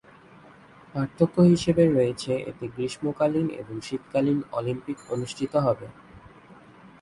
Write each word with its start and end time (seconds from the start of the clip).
পার্থক্য 0.95 1.35
হিসেবে 1.51 1.83
রয়েছে 1.87 2.31
এতে 2.49 2.65
গ্রীষ্মকালীন 2.75 3.47
ও 3.59 3.81
শীতকালীন 3.81 4.39
অলিম্পিক 4.57 4.97
অনুষ্ঠিত 5.13 5.53
হবে। 5.65 5.87